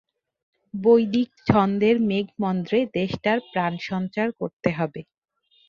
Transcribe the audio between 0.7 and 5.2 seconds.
বৈদিক ছন্দের মেঘমন্দ্রে দেশটার প্রাণসঞ্চার করতে হবে।